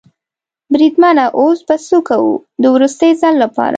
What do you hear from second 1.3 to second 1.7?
اوس